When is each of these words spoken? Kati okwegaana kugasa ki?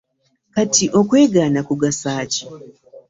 Kati 0.53 0.85
okwegaana 0.99 1.59
kugasa 1.67 2.11
ki? 2.31 2.43